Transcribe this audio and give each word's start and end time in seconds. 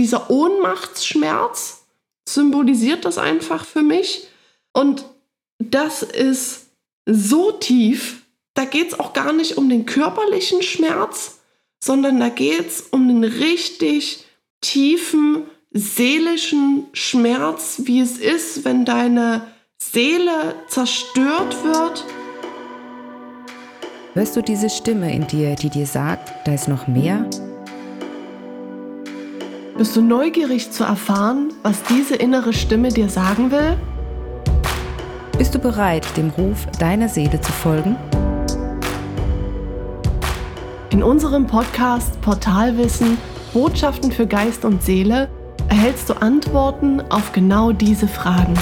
dieser 0.00 0.30
Ohnmachtsschmerz 0.30 1.84
symbolisiert 2.26 3.04
das 3.04 3.18
einfach 3.18 3.66
für 3.66 3.82
mich. 3.82 4.28
Und 4.72 5.04
das 5.58 6.02
ist 6.02 6.68
so 7.04 7.52
tief, 7.52 8.22
da 8.54 8.64
geht 8.64 8.88
es 8.88 8.98
auch 8.98 9.12
gar 9.12 9.32
nicht 9.34 9.58
um 9.58 9.68
den 9.68 9.84
körperlichen 9.84 10.62
Schmerz, 10.62 11.40
sondern 11.82 12.18
da 12.18 12.30
geht 12.30 12.66
es 12.66 12.80
um 12.90 13.08
den 13.08 13.24
richtig 13.24 14.24
tiefen 14.62 15.42
seelischen 15.70 16.86
Schmerz, 16.94 17.82
wie 17.84 18.00
es 18.00 18.16
ist, 18.16 18.64
wenn 18.64 18.86
deine 18.86 19.46
Seele 19.78 20.54
zerstört 20.68 21.62
wird. 21.62 22.04
Hörst 24.14 24.34
du 24.34 24.42
diese 24.42 24.70
Stimme 24.70 25.14
in 25.14 25.26
dir, 25.26 25.54
die 25.56 25.70
dir 25.70 25.86
sagt, 25.86 26.32
da 26.46 26.54
ist 26.54 26.68
noch 26.68 26.86
mehr? 26.88 27.28
Bist 29.80 29.96
du 29.96 30.02
neugierig 30.02 30.70
zu 30.72 30.84
erfahren, 30.84 31.54
was 31.62 31.82
diese 31.84 32.14
innere 32.14 32.52
Stimme 32.52 32.90
dir 32.90 33.08
sagen 33.08 33.50
will? 33.50 33.78
Bist 35.38 35.54
du 35.54 35.58
bereit, 35.58 36.04
dem 36.18 36.28
Ruf 36.28 36.66
deiner 36.78 37.08
Seele 37.08 37.40
zu 37.40 37.50
folgen? 37.50 37.96
In 40.90 41.02
unserem 41.02 41.46
Podcast 41.46 42.20
Portalwissen 42.20 43.16
Botschaften 43.54 44.12
für 44.12 44.26
Geist 44.26 44.66
und 44.66 44.82
Seele 44.82 45.30
erhältst 45.70 46.10
du 46.10 46.12
Antworten 46.20 47.00
auf 47.08 47.32
genau 47.32 47.72
diese 47.72 48.06
Fragen. 48.06 48.52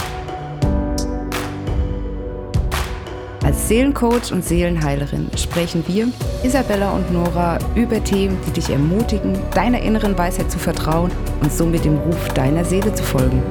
Als 3.58 3.66
Seelencoach 3.66 4.30
und 4.30 4.44
Seelenheilerin 4.44 5.28
sprechen 5.36 5.82
wir, 5.88 6.08
Isabella 6.44 6.92
und 6.92 7.12
Nora, 7.12 7.58
über 7.74 8.02
Themen, 8.04 8.38
die 8.46 8.52
dich 8.52 8.70
ermutigen, 8.70 9.36
deiner 9.52 9.82
inneren 9.82 10.16
Weisheit 10.16 10.48
zu 10.48 10.60
vertrauen 10.60 11.10
und 11.42 11.52
somit 11.52 11.84
dem 11.84 11.98
Ruf 11.98 12.28
deiner 12.34 12.64
Seele 12.64 12.94
zu 12.94 13.02
folgen. 13.02 13.42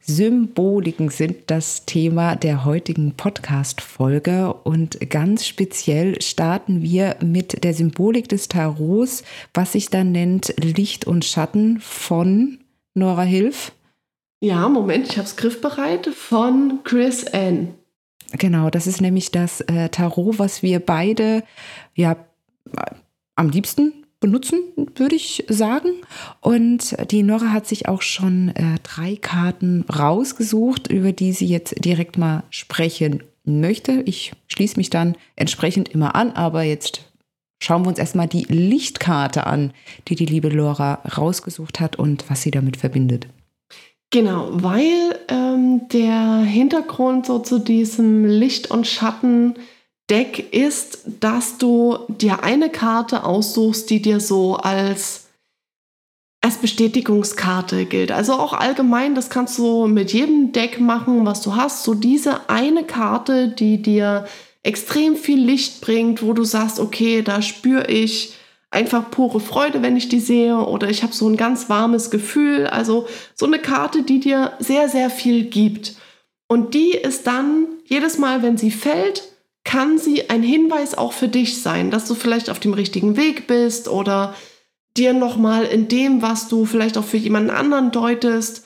Symboliken 0.00 1.10
sind 1.10 1.50
das 1.50 1.84
Thema 1.84 2.36
der 2.36 2.64
heutigen 2.64 3.12
Podcast-Folge 3.12 4.54
und 4.64 5.10
ganz 5.10 5.46
speziell 5.46 6.22
starten 6.22 6.80
wir 6.80 7.16
mit 7.22 7.62
der 7.64 7.74
Symbolik 7.74 8.30
des 8.30 8.48
Tarots, 8.48 9.24
was 9.52 9.72
sich 9.72 9.90
dann 9.90 10.10
nennt 10.10 10.54
Licht 10.56 11.06
und 11.06 11.26
Schatten 11.26 11.80
von 11.80 12.60
Nora 12.94 13.24
Hilf. 13.24 13.72
Ja, 14.40 14.68
Moment, 14.70 15.06
ich 15.08 15.18
habe 15.18 15.26
es 15.26 15.36
griffbereit 15.36 16.06
von 16.06 16.80
Chris 16.82 17.24
N. 17.24 17.74
Genau, 18.32 18.70
das 18.70 18.86
ist 18.86 19.02
nämlich 19.02 19.30
das 19.30 19.60
äh, 19.62 19.90
Tarot, 19.90 20.38
was 20.38 20.62
wir 20.62 20.80
beide 20.80 21.42
ja 21.94 22.16
am 23.34 23.50
liebsten 23.50 23.92
benutzen, 24.18 24.60
würde 24.94 25.16
ich 25.16 25.44
sagen. 25.48 25.90
Und 26.40 26.96
die 27.10 27.22
Nora 27.22 27.52
hat 27.52 27.66
sich 27.66 27.88
auch 27.88 28.00
schon 28.00 28.48
äh, 28.50 28.76
drei 28.82 29.16
Karten 29.16 29.84
rausgesucht, 29.90 30.88
über 30.88 31.12
die 31.12 31.32
sie 31.32 31.46
jetzt 31.46 31.84
direkt 31.84 32.16
mal 32.16 32.44
sprechen 32.48 33.22
möchte. 33.44 34.02
Ich 34.06 34.32
schließe 34.48 34.76
mich 34.76 34.88
dann 34.88 35.16
entsprechend 35.36 35.88
immer 35.88 36.14
an, 36.14 36.32
aber 36.32 36.62
jetzt 36.62 37.10
schauen 37.62 37.84
wir 37.84 37.88
uns 37.88 37.98
erstmal 37.98 38.28
die 38.28 38.44
Lichtkarte 38.44 39.46
an, 39.46 39.72
die 40.08 40.14
die 40.14 40.26
liebe 40.26 40.48
Laura 40.48 40.94
rausgesucht 41.16 41.80
hat 41.80 41.96
und 41.96 42.28
was 42.30 42.42
sie 42.42 42.50
damit 42.50 42.78
verbindet. 42.78 43.26
Genau, 44.12 44.48
weil 44.50 45.20
ähm, 45.28 45.88
der 45.88 46.38
Hintergrund 46.38 47.26
so 47.26 47.38
zu 47.38 47.60
diesem 47.60 48.24
Licht- 48.24 48.68
und 48.68 48.88
Schatten-Deck 48.88 50.52
ist, 50.52 51.02
dass 51.20 51.58
du 51.58 51.98
dir 52.08 52.42
eine 52.42 52.70
Karte 52.70 53.22
aussuchst, 53.22 53.88
die 53.88 54.02
dir 54.02 54.18
so 54.18 54.56
als, 54.56 55.28
als 56.40 56.56
Bestätigungskarte 56.56 57.86
gilt. 57.86 58.10
Also 58.10 58.32
auch 58.32 58.52
allgemein, 58.52 59.14
das 59.14 59.30
kannst 59.30 59.58
du 59.58 59.86
mit 59.86 60.12
jedem 60.12 60.50
Deck 60.50 60.80
machen, 60.80 61.24
was 61.24 61.42
du 61.42 61.54
hast. 61.54 61.84
So 61.84 61.94
diese 61.94 62.50
eine 62.50 62.82
Karte, 62.82 63.46
die 63.46 63.80
dir 63.80 64.26
extrem 64.64 65.14
viel 65.14 65.38
Licht 65.38 65.80
bringt, 65.80 66.20
wo 66.24 66.32
du 66.32 66.42
sagst, 66.42 66.80
okay, 66.80 67.22
da 67.22 67.42
spüre 67.42 67.86
ich 67.86 68.34
einfach 68.70 69.10
pure 69.10 69.40
Freude, 69.40 69.82
wenn 69.82 69.96
ich 69.96 70.08
die 70.08 70.20
sehe 70.20 70.56
oder 70.56 70.88
ich 70.88 71.02
habe 71.02 71.12
so 71.12 71.28
ein 71.28 71.36
ganz 71.36 71.68
warmes 71.68 72.10
Gefühl. 72.10 72.66
Also 72.66 73.06
so 73.34 73.46
eine 73.46 73.58
Karte, 73.58 74.02
die 74.02 74.20
dir 74.20 74.52
sehr, 74.58 74.88
sehr 74.88 75.10
viel 75.10 75.44
gibt. 75.44 75.96
Und 76.48 76.74
die 76.74 76.92
ist 76.92 77.26
dann 77.26 77.66
jedes 77.84 78.18
Mal, 78.18 78.42
wenn 78.42 78.56
sie 78.56 78.70
fällt, 78.70 79.24
kann 79.64 79.98
sie 79.98 80.30
ein 80.30 80.42
Hinweis 80.42 80.96
auch 80.96 81.12
für 81.12 81.28
dich 81.28 81.62
sein, 81.62 81.90
dass 81.90 82.06
du 82.06 82.14
vielleicht 82.14 82.50
auf 82.50 82.60
dem 82.60 82.74
richtigen 82.74 83.16
Weg 83.16 83.46
bist 83.46 83.88
oder 83.88 84.34
dir 84.96 85.12
nochmal 85.12 85.64
in 85.64 85.88
dem, 85.88 86.22
was 86.22 86.48
du 86.48 86.64
vielleicht 86.64 86.98
auch 86.98 87.04
für 87.04 87.18
jemanden 87.18 87.50
anderen 87.50 87.92
deutest, 87.92 88.64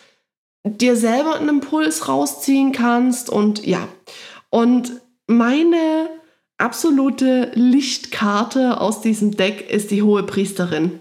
dir 0.65 0.97
selber 0.97 1.37
einen 1.37 1.49
Impuls 1.49 2.09
rausziehen 2.09 2.73
kannst 2.73 3.29
und 3.29 3.67
ja. 3.67 3.87
Und 4.51 4.93
meine 5.27 6.09
absolute 6.65 7.51
Lichtkarte 7.55 8.81
aus 8.81 9.03
diesem 9.03 9.37
Deck 9.37 9.71
ist 9.71 9.91
die 9.91 10.03
hohe 10.03 10.23
Priesterin. 10.23 10.99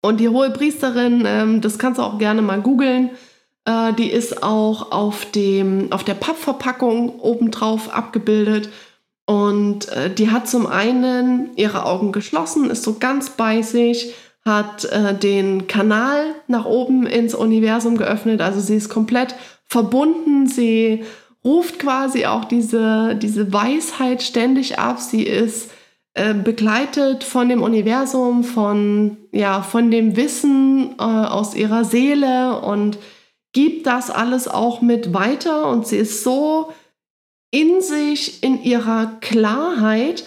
Und 0.00 0.20
die 0.20 0.28
hohe 0.28 0.50
Priesterin, 0.50 1.24
ähm, 1.26 1.60
das 1.60 1.78
kannst 1.78 1.98
du 1.98 2.04
auch 2.04 2.18
gerne 2.18 2.40
mal 2.40 2.60
googeln. 2.60 3.10
Äh, 3.64 3.92
die 3.94 4.08
ist 4.08 4.44
auch 4.44 4.92
auf, 4.92 5.28
dem, 5.32 5.90
auf 5.90 6.04
der 6.04 6.14
Pappverpackung 6.14 7.18
obendrauf 7.18 7.92
abgebildet. 7.92 8.68
Und 9.26 9.88
äh, 9.88 10.08
die 10.08 10.30
hat 10.30 10.48
zum 10.48 10.68
einen 10.68 11.50
ihre 11.56 11.84
Augen 11.84 12.12
geschlossen, 12.12 12.70
ist 12.70 12.84
so 12.84 12.94
ganz 13.00 13.30
bei 13.30 13.62
sich, 13.62 14.14
hat 14.44 14.84
äh, 14.84 15.18
den 15.18 15.66
Kanal 15.66 16.26
nach 16.46 16.64
oben 16.64 17.06
ins 17.06 17.34
Universum 17.34 17.96
geöffnet. 17.96 18.40
Also 18.40 18.60
sie 18.60 18.76
ist 18.76 18.88
komplett 18.88 19.34
verbunden. 19.64 20.46
Sie 20.46 21.02
ruft 21.46 21.78
quasi 21.78 22.26
auch 22.26 22.44
diese, 22.44 23.14
diese 23.14 23.52
Weisheit 23.52 24.22
ständig 24.22 24.80
ab. 24.80 25.00
Sie 25.00 25.22
ist 25.22 25.70
äh, 26.14 26.34
begleitet 26.34 27.22
von 27.22 27.48
dem 27.48 27.62
Universum, 27.62 28.42
von, 28.42 29.16
ja, 29.30 29.62
von 29.62 29.90
dem 29.90 30.16
Wissen 30.16 30.96
äh, 30.98 31.02
aus 31.02 31.54
ihrer 31.54 31.84
Seele 31.84 32.60
und 32.60 32.98
gibt 33.52 33.86
das 33.86 34.10
alles 34.10 34.48
auch 34.48 34.82
mit 34.82 35.14
weiter. 35.14 35.68
Und 35.70 35.86
sie 35.86 35.98
ist 35.98 36.24
so 36.24 36.72
in 37.52 37.80
sich, 37.80 38.42
in 38.42 38.62
ihrer 38.62 39.12
Klarheit. 39.20 40.24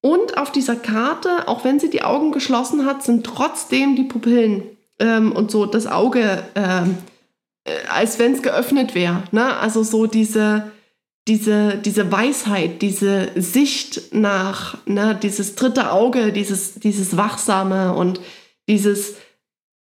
Und 0.00 0.38
auf 0.38 0.50
dieser 0.50 0.74
Karte, 0.74 1.48
auch 1.48 1.64
wenn 1.64 1.78
sie 1.78 1.90
die 1.90 2.02
Augen 2.02 2.32
geschlossen 2.32 2.86
hat, 2.86 3.04
sind 3.04 3.24
trotzdem 3.24 3.94
die 3.94 4.04
Pupillen 4.04 4.62
ähm, 4.98 5.32
und 5.32 5.50
so 5.50 5.66
das 5.66 5.86
Auge 5.86 6.42
ähm, 6.54 6.96
äh, 6.98 7.11
als 7.88 8.18
wenn 8.18 8.34
es 8.34 8.42
geöffnet 8.42 8.94
wäre. 8.94 9.24
Ne? 9.30 9.56
Also 9.56 9.82
so 9.82 10.06
diese, 10.06 10.70
diese, 11.28 11.76
diese 11.76 12.10
Weisheit, 12.10 12.82
diese 12.82 13.30
Sicht 13.36 14.12
nach, 14.12 14.78
ne? 14.86 15.18
dieses 15.20 15.54
dritte 15.54 15.92
Auge, 15.92 16.32
dieses, 16.32 16.74
dieses 16.74 17.16
Wachsame 17.16 17.94
und 17.94 18.20
dieses 18.68 19.14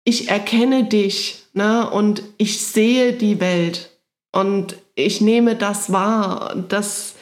Ich 0.04 0.28
erkenne 0.28 0.84
dich 0.84 1.44
ne? 1.52 1.90
und 1.90 2.22
ich 2.38 2.60
sehe 2.60 3.12
die 3.12 3.40
Welt 3.40 3.90
und 4.32 4.76
ich 4.94 5.20
nehme 5.20 5.54
das 5.54 5.92
wahr. 5.92 6.64
Das, 6.68 7.14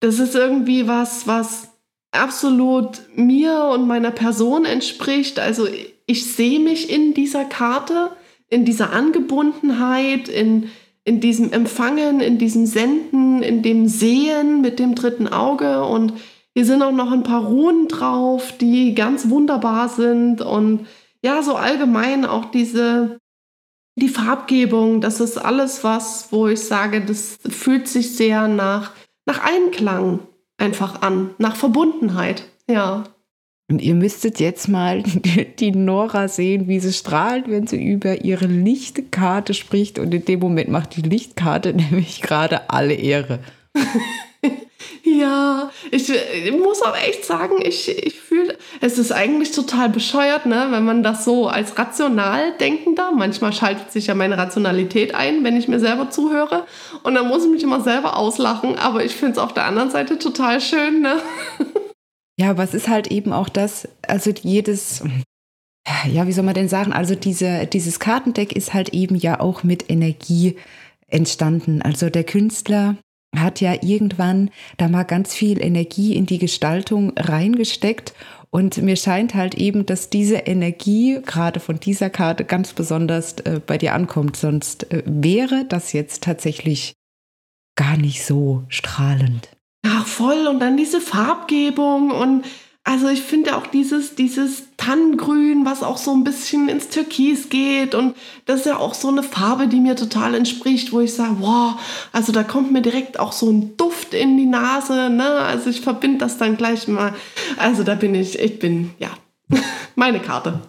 das 0.00 0.18
ist 0.18 0.34
irgendwie 0.34 0.86
was, 0.86 1.26
was 1.26 1.68
absolut 2.12 3.00
mir 3.14 3.64
und 3.72 3.86
meiner 3.86 4.10
Person 4.10 4.64
entspricht. 4.64 5.38
Also 5.38 5.66
ich 6.06 6.32
sehe 6.32 6.60
mich 6.60 6.90
in 6.90 7.14
dieser 7.14 7.44
Karte 7.44 8.10
in 8.50 8.64
dieser 8.64 8.92
Angebundenheit, 8.92 10.28
in, 10.28 10.68
in 11.04 11.20
diesem 11.20 11.52
Empfangen, 11.52 12.20
in 12.20 12.38
diesem 12.38 12.66
Senden, 12.66 13.42
in 13.42 13.62
dem 13.62 13.88
Sehen 13.88 14.60
mit 14.60 14.78
dem 14.78 14.94
dritten 14.94 15.28
Auge. 15.28 15.84
Und 15.84 16.12
hier 16.54 16.66
sind 16.66 16.82
auch 16.82 16.92
noch 16.92 17.12
ein 17.12 17.22
paar 17.22 17.44
Runen 17.44 17.88
drauf, 17.88 18.52
die 18.58 18.94
ganz 18.94 19.30
wunderbar 19.30 19.88
sind. 19.88 20.42
Und 20.42 20.86
ja, 21.22 21.42
so 21.42 21.54
allgemein 21.54 22.24
auch 22.24 22.46
diese, 22.46 23.18
die 23.94 24.08
Farbgebung, 24.08 25.00
das 25.00 25.20
ist 25.20 25.38
alles 25.38 25.84
was, 25.84 26.32
wo 26.32 26.48
ich 26.48 26.60
sage, 26.60 27.00
das 27.04 27.38
fühlt 27.48 27.86
sich 27.86 28.16
sehr 28.16 28.48
nach, 28.48 28.92
nach 29.26 29.44
Einklang 29.44 30.20
einfach 30.58 31.02
an, 31.02 31.34
nach 31.38 31.56
Verbundenheit. 31.56 32.44
Ja. 32.68 33.04
Und 33.70 33.80
ihr 33.80 33.94
müsstet 33.94 34.40
jetzt 34.40 34.68
mal 34.68 35.02
die 35.58 35.70
Nora 35.70 36.26
sehen, 36.28 36.66
wie 36.66 36.80
sie 36.80 36.92
strahlt, 36.92 37.48
wenn 37.48 37.68
sie 37.68 37.82
über 37.82 38.24
ihre 38.24 38.46
Lichtkarte 38.46 39.54
spricht. 39.54 39.98
Und 39.98 40.12
in 40.12 40.24
dem 40.24 40.40
Moment 40.40 40.68
macht 40.68 40.96
die 40.96 41.02
Lichtkarte 41.02 41.72
nämlich 41.74 42.20
gerade 42.20 42.68
alle 42.68 42.94
Ehre. 42.94 43.38
ja, 45.04 45.70
ich, 45.92 46.10
ich, 46.10 46.52
muss 46.52 46.82
auch 46.82 46.96
echt 46.96 47.24
sagen, 47.24 47.62
ich, 47.62 47.88
ich 47.88 48.20
fühle, 48.20 48.56
es 48.80 48.98
ist 48.98 49.12
eigentlich 49.12 49.52
total 49.52 49.88
bescheuert, 49.88 50.46
ne, 50.46 50.66
wenn 50.70 50.84
man 50.84 51.04
das 51.04 51.24
so 51.24 51.46
als 51.46 51.78
rational 51.78 52.52
denkender, 52.58 53.12
manchmal 53.12 53.52
schaltet 53.52 53.92
sich 53.92 54.08
ja 54.08 54.16
meine 54.16 54.36
Rationalität 54.36 55.14
ein, 55.14 55.44
wenn 55.44 55.56
ich 55.56 55.68
mir 55.68 55.78
selber 55.78 56.10
zuhöre. 56.10 56.66
Und 57.04 57.14
dann 57.14 57.28
muss 57.28 57.44
ich 57.44 57.50
mich 57.50 57.62
immer 57.62 57.80
selber 57.80 58.16
auslachen. 58.16 58.76
Aber 58.76 59.04
ich 59.04 59.14
finde 59.14 59.34
es 59.34 59.38
auf 59.38 59.54
der 59.54 59.66
anderen 59.66 59.90
Seite 59.90 60.18
total 60.18 60.60
schön, 60.60 61.02
ne? 61.02 61.22
Ja, 62.40 62.54
es 62.54 62.72
ist 62.72 62.88
halt 62.88 63.08
eben 63.08 63.34
auch 63.34 63.50
das, 63.50 63.86
also 64.08 64.30
jedes, 64.30 65.04
ja, 66.10 66.26
wie 66.26 66.32
soll 66.32 66.42
man 66.42 66.54
denn 66.54 66.70
sagen, 66.70 66.90
also 66.90 67.14
diese, 67.14 67.66
dieses 67.66 68.00
Kartendeck 68.00 68.56
ist 68.56 68.72
halt 68.72 68.94
eben 68.94 69.14
ja 69.14 69.40
auch 69.40 69.62
mit 69.62 69.90
Energie 69.90 70.56
entstanden. 71.06 71.82
Also 71.82 72.08
der 72.08 72.24
Künstler 72.24 72.96
hat 73.36 73.60
ja 73.60 73.74
irgendwann 73.82 74.48
da 74.78 74.88
mal 74.88 75.02
ganz 75.02 75.34
viel 75.34 75.62
Energie 75.62 76.16
in 76.16 76.24
die 76.24 76.38
Gestaltung 76.38 77.12
reingesteckt. 77.18 78.14
Und 78.48 78.78
mir 78.78 78.96
scheint 78.96 79.34
halt 79.34 79.56
eben, 79.56 79.84
dass 79.84 80.08
diese 80.08 80.36
Energie 80.36 81.20
gerade 81.22 81.60
von 81.60 81.78
dieser 81.78 82.08
Karte 82.08 82.46
ganz 82.46 82.72
besonders 82.72 83.34
äh, 83.40 83.60
bei 83.64 83.76
dir 83.76 83.92
ankommt. 83.92 84.38
Sonst 84.38 84.90
äh, 84.90 85.02
wäre 85.04 85.66
das 85.68 85.92
jetzt 85.92 86.22
tatsächlich 86.22 86.94
gar 87.76 87.98
nicht 87.98 88.24
so 88.24 88.64
strahlend. 88.68 89.50
Ach, 89.82 90.06
voll. 90.06 90.46
Und 90.46 90.60
dann 90.60 90.76
diese 90.76 91.00
Farbgebung 91.00 92.10
und 92.10 92.44
also 92.82 93.08
ich 93.08 93.22
finde 93.22 93.56
auch 93.56 93.66
dieses, 93.66 94.14
dieses 94.14 94.64
Tannengrün, 94.78 95.66
was 95.66 95.82
auch 95.82 95.98
so 95.98 96.12
ein 96.12 96.24
bisschen 96.24 96.68
ins 96.68 96.88
Türkis 96.88 97.50
geht. 97.50 97.94
Und 97.94 98.16
das 98.46 98.60
ist 98.60 98.66
ja 98.66 98.78
auch 98.78 98.94
so 98.94 99.08
eine 99.08 99.22
Farbe, 99.22 99.68
die 99.68 99.80
mir 99.80 99.96
total 99.96 100.34
entspricht, 100.34 100.92
wo 100.92 101.00
ich 101.00 101.12
sage, 101.12 101.36
wow, 101.40 101.74
also 102.12 102.32
da 102.32 102.42
kommt 102.42 102.72
mir 102.72 102.80
direkt 102.80 103.20
auch 103.20 103.32
so 103.32 103.50
ein 103.50 103.76
Duft 103.76 104.14
in 104.14 104.38
die 104.38 104.46
Nase. 104.46 105.10
Ne? 105.10 105.28
Also 105.28 105.68
ich 105.68 105.82
verbinde 105.82 106.18
das 106.18 106.38
dann 106.38 106.56
gleich 106.56 106.88
mal. 106.88 107.14
Also 107.58 107.84
da 107.84 107.94
bin 107.94 108.14
ich, 108.14 108.38
ich 108.38 108.58
bin, 108.58 108.92
ja, 108.98 109.10
meine 109.94 110.20
Karte. 110.20 110.60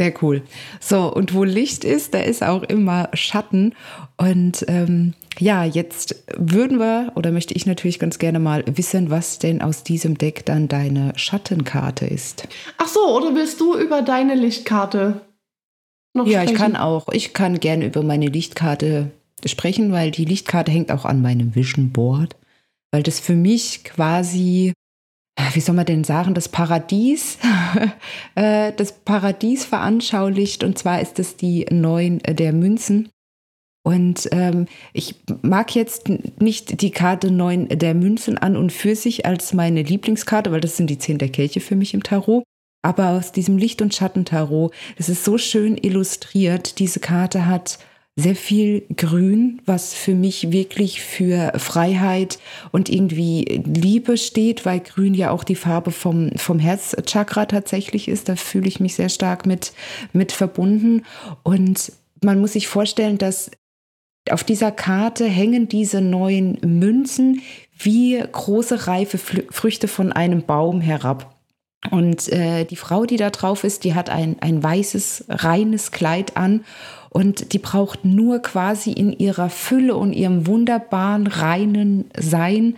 Sehr 0.00 0.14
cool. 0.22 0.40
So, 0.80 1.12
und 1.12 1.34
wo 1.34 1.44
Licht 1.44 1.84
ist, 1.84 2.14
da 2.14 2.20
ist 2.20 2.42
auch 2.42 2.62
immer 2.62 3.10
Schatten. 3.12 3.74
Und 4.16 4.64
ähm, 4.66 5.12
ja, 5.38 5.62
jetzt 5.62 6.24
würden 6.38 6.78
wir 6.78 7.12
oder 7.16 7.32
möchte 7.32 7.52
ich 7.52 7.66
natürlich 7.66 7.98
ganz 7.98 8.18
gerne 8.18 8.38
mal 8.38 8.64
wissen, 8.66 9.10
was 9.10 9.38
denn 9.38 9.60
aus 9.60 9.82
diesem 9.82 10.16
Deck 10.16 10.46
dann 10.46 10.68
deine 10.68 11.12
Schattenkarte 11.16 12.06
ist. 12.06 12.48
Ach 12.78 12.88
so, 12.88 13.14
oder 13.14 13.34
willst 13.34 13.60
du 13.60 13.76
über 13.76 14.00
deine 14.00 14.36
Lichtkarte 14.36 15.20
noch 16.14 16.26
ja, 16.26 16.44
sprechen? 16.44 16.48
Ja, 16.48 16.52
ich 16.52 16.58
kann 16.58 16.76
auch. 16.76 17.08
Ich 17.12 17.34
kann 17.34 17.60
gerne 17.60 17.84
über 17.84 18.02
meine 18.02 18.28
Lichtkarte 18.28 19.10
sprechen, 19.44 19.92
weil 19.92 20.12
die 20.12 20.24
Lichtkarte 20.24 20.72
hängt 20.72 20.92
auch 20.92 21.04
an 21.04 21.20
meinem 21.20 21.54
Vision 21.54 21.90
Board, 21.92 22.36
weil 22.90 23.02
das 23.02 23.20
für 23.20 23.34
mich 23.34 23.84
quasi 23.84 24.72
wie 25.52 25.60
soll 25.60 25.74
man 25.74 25.86
denn 25.86 26.04
sagen, 26.04 26.34
das 26.34 26.48
Paradies, 26.48 27.38
äh, 28.34 28.72
das 28.76 28.92
Paradies 28.92 29.64
veranschaulicht. 29.64 30.64
Und 30.64 30.78
zwar 30.78 31.00
ist 31.00 31.18
es 31.18 31.36
die 31.36 31.66
neun 31.70 32.18
der 32.18 32.52
Münzen. 32.52 33.08
Und 33.82 34.28
ähm, 34.32 34.66
ich 34.92 35.16
mag 35.42 35.74
jetzt 35.74 36.08
nicht 36.38 36.82
die 36.82 36.90
Karte 36.90 37.30
9 37.30 37.68
der 37.70 37.94
Münzen 37.94 38.36
an 38.36 38.56
und 38.56 38.72
für 38.72 38.94
sich 38.94 39.24
als 39.24 39.54
meine 39.54 39.82
Lieblingskarte, 39.82 40.52
weil 40.52 40.60
das 40.60 40.76
sind 40.76 40.90
die 40.90 40.98
10 40.98 41.18
der 41.18 41.30
Kelche 41.30 41.60
für 41.60 41.76
mich 41.76 41.94
im 41.94 42.02
Tarot. 42.02 42.44
Aber 42.82 43.10
aus 43.10 43.32
diesem 43.32 43.58
Licht- 43.58 43.82
und 43.82 43.94
Schattentarot, 43.94 44.74
das 44.96 45.08
ist 45.08 45.24
so 45.24 45.38
schön 45.38 45.76
illustriert. 45.76 46.78
Diese 46.78 47.00
Karte 47.00 47.46
hat 47.46 47.78
sehr 48.20 48.36
viel 48.36 48.84
Grün, 48.96 49.60
was 49.66 49.94
für 49.94 50.14
mich 50.14 50.52
wirklich 50.52 51.00
für 51.00 51.52
Freiheit 51.58 52.38
und 52.70 52.88
irgendwie 52.88 53.62
Liebe 53.64 54.16
steht, 54.16 54.64
weil 54.64 54.80
Grün 54.80 55.14
ja 55.14 55.30
auch 55.30 55.44
die 55.44 55.56
Farbe 55.56 55.90
vom, 55.90 56.30
vom 56.36 56.58
Herzchakra 56.58 57.46
tatsächlich 57.46 58.08
ist. 58.08 58.28
Da 58.28 58.36
fühle 58.36 58.68
ich 58.68 58.80
mich 58.80 58.94
sehr 58.94 59.08
stark 59.08 59.46
mit, 59.46 59.72
mit 60.12 60.32
verbunden. 60.32 61.04
Und 61.42 61.92
man 62.22 62.40
muss 62.40 62.52
sich 62.52 62.68
vorstellen, 62.68 63.18
dass 63.18 63.50
auf 64.30 64.44
dieser 64.44 64.70
Karte 64.70 65.24
hängen 65.24 65.68
diese 65.68 66.00
neuen 66.00 66.58
Münzen 66.62 67.42
wie 67.78 68.22
große 68.30 68.86
reife 68.86 69.18
Früchte 69.18 69.88
von 69.88 70.12
einem 70.12 70.42
Baum 70.42 70.80
herab. 70.80 71.34
Und 71.90 72.28
äh, 72.28 72.64
die 72.64 72.76
Frau, 72.76 73.06
die 73.06 73.16
da 73.16 73.30
drauf 73.30 73.64
ist, 73.64 73.84
die 73.84 73.94
hat 73.94 74.10
ein, 74.10 74.36
ein 74.40 74.62
weißes, 74.62 75.24
reines 75.28 75.92
Kleid 75.92 76.36
an 76.36 76.62
und 77.10 77.52
die 77.52 77.58
braucht 77.58 78.04
nur 78.04 78.38
quasi 78.40 78.92
in 78.92 79.12
ihrer 79.12 79.50
Fülle 79.50 79.96
und 79.96 80.12
ihrem 80.12 80.46
wunderbaren, 80.46 81.26
reinen 81.26 82.06
Sein 82.16 82.76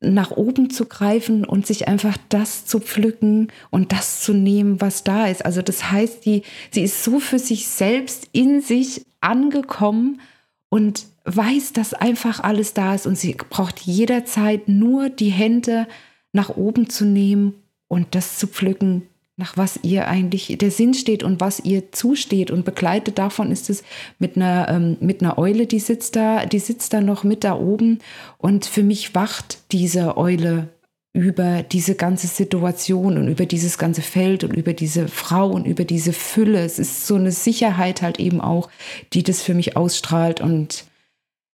nach 0.00 0.30
oben 0.30 0.70
zu 0.70 0.86
greifen 0.86 1.44
und 1.44 1.66
sich 1.66 1.88
einfach 1.88 2.16
das 2.28 2.66
zu 2.66 2.80
pflücken 2.80 3.48
und 3.70 3.92
das 3.92 4.20
zu 4.20 4.32
nehmen, 4.32 4.80
was 4.80 5.02
da 5.02 5.26
ist. 5.26 5.44
Also 5.44 5.62
das 5.62 5.90
heißt, 5.90 6.24
die, 6.24 6.42
sie 6.70 6.82
ist 6.82 7.02
so 7.02 7.18
für 7.18 7.38
sich 7.38 7.66
selbst 7.66 8.28
in 8.32 8.60
sich 8.60 9.04
angekommen 9.20 10.20
und 10.68 11.06
weiß, 11.24 11.72
dass 11.72 11.94
einfach 11.94 12.40
alles 12.40 12.74
da 12.74 12.94
ist 12.94 13.06
und 13.06 13.16
sie 13.16 13.36
braucht 13.48 13.80
jederzeit 13.80 14.68
nur 14.68 15.08
die 15.08 15.30
Hände 15.30 15.86
nach 16.32 16.50
oben 16.50 16.90
zu 16.90 17.04
nehmen 17.04 17.54
und 17.88 18.14
das 18.14 18.38
zu 18.38 18.46
pflücken, 18.46 19.08
nach 19.38 19.56
was 19.56 19.78
ihr 19.82 20.08
eigentlich 20.08 20.58
der 20.58 20.72
Sinn 20.72 20.94
steht 20.94 21.22
und 21.22 21.40
was 21.40 21.60
ihr 21.60 21.92
zusteht. 21.92 22.50
Und 22.50 22.64
begleitet 22.64 23.18
davon 23.18 23.52
ist 23.52 23.70
es 23.70 23.84
mit 24.18 24.36
einer, 24.36 24.68
ähm, 24.68 24.96
mit 25.00 25.22
einer 25.22 25.38
Eule, 25.38 25.66
die 25.66 25.78
sitzt 25.78 26.16
da, 26.16 26.44
die 26.44 26.58
sitzt 26.58 26.92
da 26.92 27.00
noch 27.00 27.22
mit 27.22 27.44
da 27.44 27.54
oben. 27.54 28.00
Und 28.36 28.66
für 28.66 28.82
mich 28.82 29.14
wacht 29.14 29.58
diese 29.70 30.16
Eule 30.16 30.68
über 31.12 31.62
diese 31.62 31.94
ganze 31.94 32.26
Situation 32.26 33.16
und 33.16 33.28
über 33.28 33.46
dieses 33.46 33.78
ganze 33.78 34.02
Feld 34.02 34.42
und 34.42 34.54
über 34.54 34.72
diese 34.72 35.06
Frau 35.06 35.50
und 35.50 35.66
über 35.66 35.84
diese 35.84 36.12
Fülle. 36.12 36.64
Es 36.64 36.80
ist 36.80 37.06
so 37.06 37.14
eine 37.14 37.32
Sicherheit 37.32 38.02
halt 38.02 38.18
eben 38.18 38.40
auch, 38.40 38.68
die 39.12 39.22
das 39.22 39.42
für 39.42 39.54
mich 39.54 39.76
ausstrahlt 39.76 40.40
und 40.40 40.84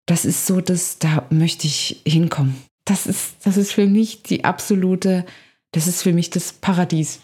das 0.07 0.25
ist 0.25 0.47
so, 0.47 0.61
dass 0.61 0.99
da 0.99 1.27
möchte 1.31 1.67
ich 1.67 2.03
hinkommen. 2.05 2.57
Das 2.85 3.07
ist, 3.07 3.37
das 3.45 3.57
ist 3.57 3.73
für 3.73 3.87
mich 3.87 4.23
die 4.23 4.45
absolute, 4.45 5.25
das 5.73 5.87
ist 5.87 6.03
für 6.03 6.13
mich 6.13 6.31
das 6.31 6.53
Paradies. 6.53 7.21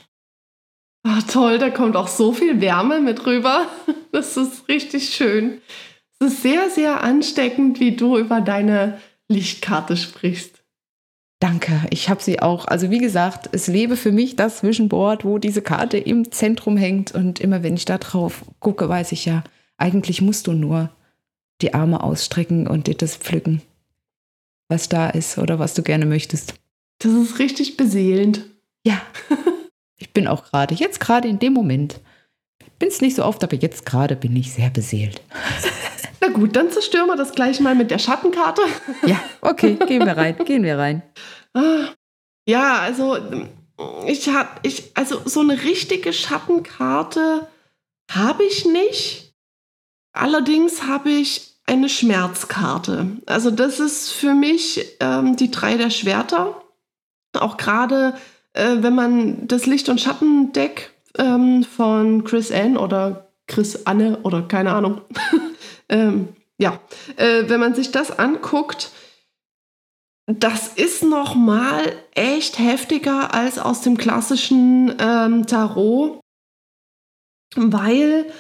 Ach, 1.07 1.23
toll, 1.23 1.59
da 1.59 1.69
kommt 1.69 1.97
auch 1.97 2.09
so 2.09 2.33
viel 2.33 2.61
Wärme 2.61 3.01
mit 3.01 3.25
rüber. 3.27 3.67
Das 4.13 4.37
ist 4.37 4.69
richtig 4.69 5.09
schön. 5.09 5.61
Es 6.21 6.29
ist 6.29 6.43
sehr, 6.43 6.71
sehr 6.71 7.03
ansteckend, 7.03 7.81
wie 7.81 7.97
du 7.97 8.17
über 8.17 8.41
deine 8.41 9.01
Lichtkarte 9.27 9.97
sprichst. 9.97 10.63
Danke, 11.41 11.83
ich 11.91 12.09
habe 12.09 12.23
sie 12.23 12.41
auch. 12.41 12.67
Also 12.67 12.91
wie 12.91 12.99
gesagt, 12.99 13.49
es 13.51 13.67
lebe 13.67 13.97
für 13.97 14.13
mich 14.13 14.37
das 14.37 14.63
Vision 14.63 14.89
Board, 14.89 15.25
wo 15.25 15.39
diese 15.39 15.63
Karte 15.63 15.99
im 15.99 16.31
Zentrum 16.31 16.77
hängt. 16.77 17.11
Und 17.13 17.41
immer 17.41 17.65
wenn 17.65 17.75
ich 17.75 17.87
da 17.87 17.99
drauf 17.99 18.45
gucke, 18.61 18.89
weiß 18.89 19.11
ich 19.11 19.25
ja, 19.25 19.43
eigentlich 19.79 20.23
musst 20.23 20.47
du 20.47 20.53
nur 20.53 20.91
die 21.61 21.75
Arme 21.75 22.03
ausstrecken 22.03 22.69
und 22.69 22.87
dir 22.87 22.95
das 22.95 23.17
pflücken, 23.17 23.61
was 24.69 24.89
da 24.89 25.11
ist 25.11 25.39
oder 25.39 25.59
was 25.59 25.75
du 25.75 25.83
gerne 25.83 26.07
möchtest. 26.07 26.55
Das 27.01 27.13
ist 27.13 27.41
richtig 27.41 27.77
beseelend. 27.77 28.45
Ja, 28.87 29.03
ich 29.97 30.13
bin 30.13 30.27
auch 30.27 30.45
gerade, 30.45 30.75
jetzt 30.75 31.01
gerade 31.01 31.29
in 31.29 31.39
dem 31.39 31.53
Moment, 31.53 32.01
bin 32.79 32.89
es 32.89 33.01
nicht 33.01 33.17
so 33.17 33.25
oft, 33.25 33.43
aber 33.45 33.57
jetzt 33.57 33.87
gerade 33.87 34.17
bin 34.17 34.35
ich 34.37 34.53
sehr 34.53 34.71
beseelt. 34.71 35.23
Na 36.21 36.29
gut, 36.29 36.57
dann 36.57 36.71
zerstören 36.71 37.07
wir 37.07 37.17
das 37.17 37.33
gleich 37.33 37.61
mal 37.61 37.75
mit 37.75 37.91
der 37.91 37.99
Schattenkarte. 37.99 38.63
Ja, 39.07 39.21
okay, 39.41 39.77
gehen 39.87 40.05
wir 40.05 40.17
rein, 40.17 40.37
gehen 40.45 40.63
wir 40.63 40.79
rein. 40.79 41.03
Ah, 41.53 41.89
ja, 42.49 42.79
also 42.79 43.19
ich 44.07 44.29
habe, 44.29 44.49
ich, 44.63 44.93
also 44.95 45.21
so 45.25 45.41
eine 45.41 45.63
richtige 45.63 46.13
Schattenkarte 46.13 47.49
habe 48.11 48.45
ich 48.45 48.65
nicht. 48.65 49.35
Allerdings 50.13 50.85
habe 50.85 51.11
ich 51.11 51.55
eine 51.67 51.89
Schmerzkarte. 51.89 53.19
Also 53.27 53.51
das 53.51 53.81
ist 53.81 54.13
für 54.13 54.35
mich 54.35 54.97
ähm, 55.01 55.37
die 55.37 55.51
drei 55.51 55.77
der 55.77 55.91
Schwerter. 55.91 56.63
Auch 57.33 57.57
gerade, 57.57 58.17
äh, 58.55 58.77
wenn 58.81 58.95
man 58.95 59.47
das 59.47 59.67
Licht- 59.67 59.89
und 59.89 60.01
Schattendeck 60.01 60.93
ähm, 61.19 61.63
von 61.63 62.25
Chris 62.25 62.51
Ann 62.51 62.77
oder 62.77 63.31
Chris 63.47 63.85
Anne 63.87 64.19
oder 64.23 64.43
keine 64.43 64.73
Ahnung, 64.73 65.03
ähm, 65.89 66.29
ja, 66.59 66.81
äh, 67.17 67.45
wenn 67.49 67.61
man 67.61 67.75
sich 67.75 67.91
das 67.91 68.19
anguckt, 68.19 68.91
das 70.27 70.69
ist 70.69 71.03
noch 71.03 71.35
mal 71.35 71.93
echt 72.15 72.59
heftiger 72.59 73.35
als 73.35 73.59
aus 73.59 73.83
dem 73.83 73.99
klassischen 73.99 74.95
ähm, 74.99 75.47
Tarot, 75.47 76.21
weil 77.57 78.33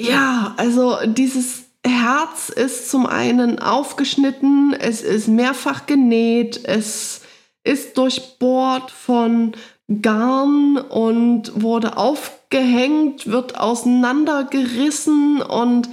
ja, 0.00 0.54
also 0.58 0.98
dieses 1.06 1.64
Herz 1.84 2.50
ist 2.50 2.90
zum 2.90 3.06
einen 3.06 3.58
aufgeschnitten, 3.58 4.74
es 4.78 5.02
ist 5.02 5.28
mehrfach 5.28 5.86
genäht, 5.86 6.64
es 6.64 7.22
ist 7.68 7.98
durchbohrt 7.98 8.90
von 8.90 9.52
Garn 10.00 10.78
und 10.78 11.62
wurde 11.62 11.98
aufgehängt, 11.98 13.26
wird 13.30 13.58
auseinandergerissen 13.58 15.42
und 15.42 15.88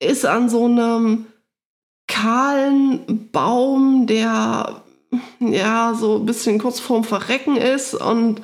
ist 0.00 0.24
an 0.24 0.48
so 0.48 0.64
einem 0.64 1.26
kahlen 2.06 3.30
Baum, 3.30 4.06
der 4.06 4.82
ja 5.38 5.94
so 5.94 6.16
ein 6.16 6.26
bisschen 6.26 6.58
kurz 6.58 6.80
vorm 6.80 7.04
Verrecken 7.04 7.56
ist 7.56 7.94
und 7.94 8.40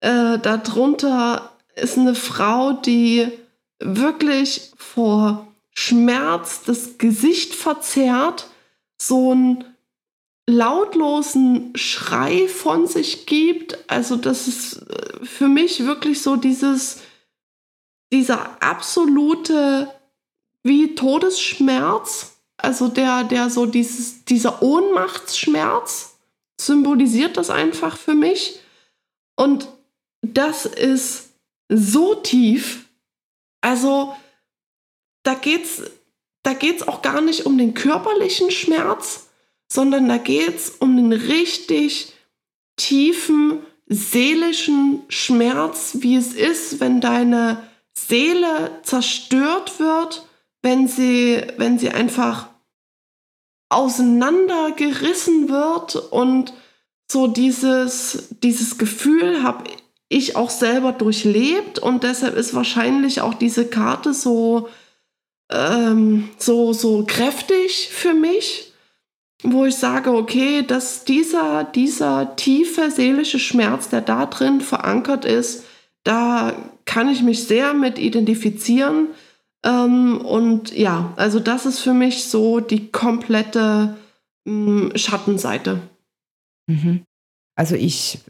äh, 0.00 0.38
darunter 0.38 1.52
ist 1.76 1.96
eine 1.96 2.14
Frau, 2.14 2.72
die 2.72 3.28
wirklich 3.80 4.72
vor 4.76 5.46
Schmerz 5.72 6.62
das 6.64 6.98
Gesicht 6.98 7.54
verzerrt, 7.54 8.48
so 9.00 9.34
ein 9.34 9.64
lautlosen 10.48 11.72
Schrei 11.76 12.48
von 12.48 12.86
sich 12.86 13.26
gibt. 13.26 13.78
Also 13.86 14.16
das 14.16 14.48
ist 14.48 14.78
äh, 14.90 15.24
für 15.24 15.46
mich 15.46 15.84
wirklich 15.84 16.22
so 16.22 16.36
dieses, 16.36 17.02
dieser 18.10 18.62
absolute 18.62 19.92
wie 20.64 20.94
Todesschmerz, 20.94 22.32
also 22.56 22.88
der, 22.88 23.24
der 23.24 23.50
so 23.50 23.66
dieses, 23.66 24.24
dieser 24.24 24.62
Ohnmachtsschmerz 24.62 26.16
symbolisiert 26.58 27.36
das 27.36 27.50
einfach 27.50 27.96
für 27.98 28.14
mich. 28.14 28.58
Und 29.36 29.68
das 30.22 30.64
ist 30.64 31.34
so 31.68 32.14
tief. 32.14 32.88
Also 33.60 34.16
da 35.24 35.34
geht's, 35.34 35.82
da 36.42 36.54
geht's 36.54 36.88
auch 36.88 37.02
gar 37.02 37.20
nicht 37.20 37.44
um 37.44 37.58
den 37.58 37.74
körperlichen 37.74 38.50
Schmerz, 38.50 39.27
sondern 39.68 40.08
da 40.08 40.16
geht 40.16 40.56
es 40.56 40.70
um 40.70 40.96
den 40.96 41.12
richtig 41.12 42.14
tiefen 42.76 43.60
seelischen 43.86 45.02
Schmerz, 45.08 45.98
wie 46.00 46.16
es 46.16 46.34
ist, 46.34 46.80
wenn 46.80 47.00
deine 47.00 47.62
Seele 47.94 48.70
zerstört 48.82 49.80
wird, 49.80 50.26
wenn 50.62 50.88
sie, 50.88 51.42
wenn 51.56 51.78
sie 51.78 51.90
einfach 51.90 52.48
auseinandergerissen 53.70 55.48
wird. 55.48 55.96
Und 55.96 56.52
so 57.10 57.26
dieses, 57.26 58.28
dieses 58.42 58.78
Gefühl 58.78 59.42
habe 59.42 59.64
ich 60.08 60.36
auch 60.36 60.50
selber 60.50 60.92
durchlebt. 60.92 61.78
Und 61.78 62.02
deshalb 62.02 62.36
ist 62.36 62.54
wahrscheinlich 62.54 63.20
auch 63.20 63.34
diese 63.34 63.66
Karte 63.66 64.14
so, 64.14 64.68
ähm, 65.50 66.30
so, 66.38 66.72
so 66.72 67.04
kräftig 67.06 67.88
für 67.88 68.14
mich 68.14 68.72
wo 69.42 69.64
ich 69.64 69.76
sage, 69.76 70.12
okay, 70.12 70.62
dass 70.66 71.04
dieser, 71.04 71.64
dieser 71.64 72.34
tiefe 72.36 72.90
seelische 72.90 73.38
Schmerz, 73.38 73.88
der 73.88 74.00
da 74.00 74.26
drin 74.26 74.60
verankert 74.60 75.24
ist, 75.24 75.64
da 76.04 76.54
kann 76.84 77.08
ich 77.08 77.22
mich 77.22 77.44
sehr 77.44 77.74
mit 77.74 77.98
identifizieren. 77.98 79.08
Ähm, 79.64 80.20
und 80.20 80.76
ja, 80.76 81.12
also 81.16 81.38
das 81.38 81.66
ist 81.66 81.80
für 81.80 81.94
mich 81.94 82.24
so 82.24 82.60
die 82.60 82.90
komplette 82.90 83.96
ähm, 84.46 84.92
Schattenseite. 84.94 85.80
Mhm. 86.66 87.02
Also 87.54 87.74
ich 87.74 88.20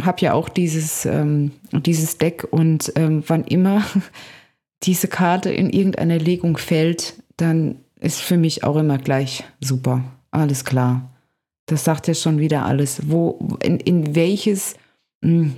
habe 0.00 0.20
ja 0.20 0.32
auch 0.32 0.48
dieses, 0.48 1.04
ähm, 1.06 1.52
dieses 1.72 2.18
Deck 2.18 2.46
und 2.50 2.92
ähm, 2.96 3.22
wann 3.26 3.44
immer 3.44 3.84
diese 4.84 5.08
Karte 5.08 5.50
in 5.50 5.70
irgendeine 5.70 6.18
Legung 6.18 6.56
fällt, 6.56 7.22
dann 7.36 7.80
ist 8.00 8.20
für 8.20 8.36
mich 8.36 8.64
auch 8.64 8.76
immer 8.76 8.98
gleich 8.98 9.44
super. 9.60 10.04
Alles 10.30 10.64
klar. 10.64 11.10
Das 11.66 11.84
sagt 11.84 12.08
ja 12.08 12.14
schon 12.14 12.38
wieder 12.38 12.64
alles. 12.64 13.10
Wo, 13.10 13.38
in, 13.62 13.78
in 13.80 14.14
welches, 14.14 14.76
hm, 15.22 15.56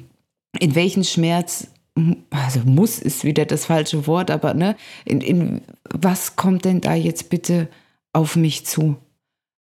in 0.58 0.74
welchen 0.74 1.04
Schmerz, 1.04 1.68
also 2.30 2.60
muss 2.64 2.98
ist 2.98 3.24
wieder 3.24 3.44
das 3.44 3.66
falsche 3.66 4.06
Wort, 4.06 4.30
aber 4.30 4.54
ne, 4.54 4.76
in, 5.04 5.20
in 5.20 5.60
was 5.84 6.36
kommt 6.36 6.64
denn 6.64 6.80
da 6.80 6.94
jetzt 6.94 7.30
bitte 7.30 7.68
auf 8.12 8.36
mich 8.36 8.66
zu? 8.66 8.96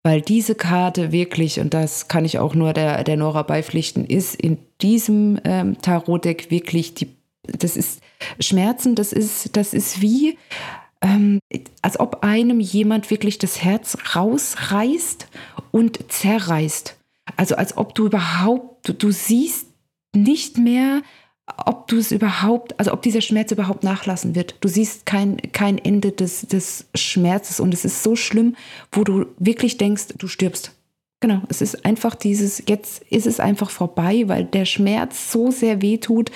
Weil 0.05 0.21
diese 0.21 0.55
Karte 0.55 1.11
wirklich, 1.11 1.59
und 1.59 1.75
das 1.75 2.07
kann 2.07 2.25
ich 2.25 2.39
auch 2.39 2.55
nur 2.55 2.73
der, 2.73 3.03
der 3.03 3.17
Nora 3.17 3.43
beipflichten, 3.43 4.05
ist 4.05 4.37
in 4.37 4.59
diesem 4.81 5.41
ähm, 5.43 5.79
Tarotdeck 5.83 6.49
wirklich 6.51 6.95
die, 6.95 7.09
das 7.43 7.77
ist 7.77 8.01
Schmerzen, 8.39 8.95
das 8.95 9.13
ist, 9.13 9.57
das 9.57 9.75
ist 9.75 10.01
wie, 10.01 10.39
ähm, 11.01 11.41
als 11.83 12.01
ob 12.01 12.23
einem 12.23 12.61
jemand 12.61 13.11
wirklich 13.11 13.39
das 13.39 13.63
Herz 13.63 13.97
rausreißt 14.15 15.29
und 15.71 16.13
zerreißt. 16.13 16.97
Also 17.37 17.57
als 17.57 17.77
ob 17.77 17.95
du 17.95 18.07
überhaupt, 18.07 18.89
du, 18.89 18.93
du 18.93 19.11
siehst 19.11 19.67
nicht 20.15 20.59
mehr, 20.59 21.03
ob 21.47 21.87
du 21.87 21.97
es 21.97 22.11
überhaupt, 22.11 22.79
also 22.79 22.93
ob 22.93 23.03
dieser 23.03 23.21
Schmerz 23.21 23.53
überhaupt 23.53 23.85
nachlassen 23.85 24.35
wird. 24.35 24.57
Du 24.61 24.69
siehst 24.69 25.07
kein, 25.07 25.37
kein 25.53 25.79
Ende 25.79 26.13
des, 26.13 26.43
des 26.43 26.87
Schmerzes 26.95 27.61
und 27.61 27.73
es 27.73 27.85
ist 27.85 28.03
so 28.03 28.17
schlimm, 28.17 28.57
wo 28.91 29.05
du 29.05 29.27
wirklich 29.39 29.77
denkst, 29.77 30.15
du 30.19 30.27
stirbst. 30.27 30.73
Genau, 31.21 31.43
es 31.49 31.63
ist 31.63 31.87
einfach 31.87 32.15
dieses, 32.15 32.63
jetzt 32.67 33.03
ist 33.05 33.27
es 33.27 33.41
einfach 33.41 33.71
vorbei, 33.71 34.25
weil 34.27 34.45
der 34.45 34.65
Schmerz 34.65 35.33
so 35.33 35.51
sehr 35.51 35.81
wehtut, 35.81 36.31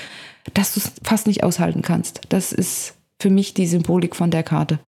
dass 0.54 0.74
du 0.74 0.80
es 0.80 0.92
fast 1.02 1.26
nicht 1.26 1.44
aushalten 1.44 1.82
kannst. 1.82 2.22
Das 2.30 2.52
ist 2.52 2.94
für 3.20 3.30
mich 3.30 3.54
die 3.54 3.66
Symbolik 3.66 4.16
von 4.16 4.30
der 4.30 4.42
Karte. 4.42 4.80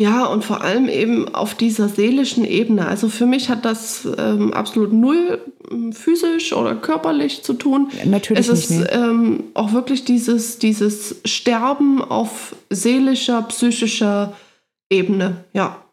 Ja, 0.00 0.26
und 0.26 0.44
vor 0.44 0.60
allem 0.60 0.88
eben 0.88 1.34
auf 1.34 1.56
dieser 1.56 1.88
seelischen 1.88 2.44
Ebene. 2.44 2.86
Also 2.86 3.08
für 3.08 3.26
mich 3.26 3.48
hat 3.48 3.64
das 3.64 4.06
ähm, 4.16 4.52
absolut 4.52 4.92
null 4.92 5.40
ähm, 5.72 5.92
physisch 5.92 6.52
oder 6.52 6.76
körperlich 6.76 7.42
zu 7.42 7.54
tun. 7.54 7.90
Natürlich 8.04 8.48
es 8.48 8.70
ist 8.70 8.86
ähm, 8.92 9.44
auch 9.54 9.72
wirklich 9.72 10.04
dieses, 10.04 10.60
dieses 10.60 11.16
Sterben 11.24 12.00
auf 12.00 12.54
seelischer, 12.70 13.42
psychischer 13.42 14.34
Ebene, 14.88 15.44
ja. 15.52 15.84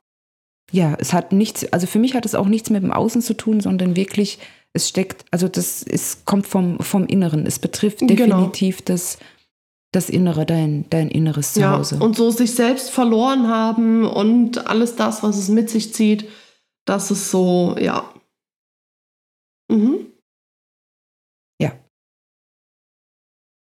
Ja, 0.71 0.95
es 0.99 1.11
hat 1.11 1.31
nichts, 1.31 1.71
also 1.73 1.87
für 1.87 1.99
mich 1.99 2.13
hat 2.15 2.25
es 2.25 2.35
auch 2.35 2.47
nichts 2.47 2.69
mit 2.69 2.83
dem 2.83 2.91
Außen 2.91 3.21
zu 3.21 3.33
tun, 3.35 3.59
sondern 3.59 3.95
wirklich, 3.95 4.39
es 4.73 4.89
steckt, 4.89 5.25
also 5.31 5.47
das 5.47 5.83
ist, 5.83 6.25
kommt 6.25 6.45
vom, 6.45 6.79
vom 6.79 7.07
Inneren. 7.07 7.45
Es 7.45 7.59
betrifft 7.59 7.99
genau. 7.99 8.15
definitiv 8.15 8.77
genau. 8.77 8.85
das 8.87 9.17
das 9.95 10.09
Innere, 10.09 10.45
dein, 10.45 10.85
dein 10.89 11.09
inneres 11.09 11.53
Zuhause. 11.53 11.95
Ja, 11.95 12.01
und 12.01 12.15
so 12.15 12.29
sich 12.29 12.53
selbst 12.53 12.91
verloren 12.91 13.47
haben 13.47 14.05
und 14.05 14.67
alles 14.67 14.95
das, 14.95 15.23
was 15.23 15.37
es 15.37 15.47
mit 15.47 15.69
sich 15.69 15.93
zieht, 15.93 16.29
das 16.85 17.11
ist 17.11 17.31
so, 17.31 17.75
ja. 17.79 18.11
Mhm. 19.71 20.07
Ja. 21.61 21.71